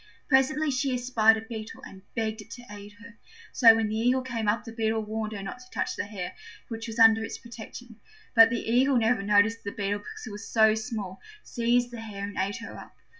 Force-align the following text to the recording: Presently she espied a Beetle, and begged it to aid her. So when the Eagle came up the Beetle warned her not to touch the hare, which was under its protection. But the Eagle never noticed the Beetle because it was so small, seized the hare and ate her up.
Presently 0.29 0.71
she 0.71 0.95
espied 0.95 1.37
a 1.37 1.41
Beetle, 1.41 1.83
and 1.85 2.01
begged 2.15 2.41
it 2.41 2.49
to 2.53 2.63
aid 2.71 2.93
her. 2.93 3.19
So 3.53 3.75
when 3.75 3.87
the 3.87 3.95
Eagle 3.97 4.23
came 4.23 4.47
up 4.47 4.63
the 4.63 4.71
Beetle 4.71 5.03
warned 5.03 5.31
her 5.33 5.43
not 5.43 5.59
to 5.59 5.69
touch 5.69 5.95
the 5.95 6.05
hare, 6.05 6.33
which 6.69 6.87
was 6.87 6.97
under 6.97 7.23
its 7.23 7.37
protection. 7.37 7.97
But 8.33 8.49
the 8.49 8.65
Eagle 8.67 8.97
never 8.97 9.21
noticed 9.21 9.63
the 9.63 9.71
Beetle 9.71 9.99
because 9.99 10.25
it 10.25 10.31
was 10.31 10.47
so 10.49 10.73
small, 10.73 11.19
seized 11.43 11.91
the 11.91 12.01
hare 12.01 12.23
and 12.23 12.35
ate 12.35 12.57
her 12.63 12.75
up. 12.75 12.95